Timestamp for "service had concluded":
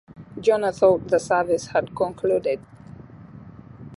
1.19-2.59